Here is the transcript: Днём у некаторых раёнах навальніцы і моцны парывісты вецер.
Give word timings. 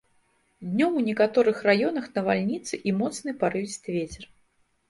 Днём 0.69 0.95
у 1.01 1.03
некаторых 1.09 1.61
раёнах 1.69 2.07
навальніцы 2.15 2.73
і 2.93 2.95
моцны 3.03 3.37
парывісты 3.45 3.87
вецер. 4.01 4.25